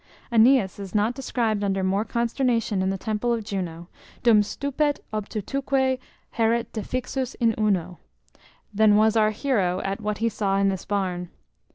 [0.31, 3.87] Aeneas is not described under more consternation in the temple of Juno,
[4.23, 5.99] Dum stupet obtutuque
[6.39, 7.99] haeret defixus in uno,
[8.73, 11.29] than was our heroe at what he saw in this barn.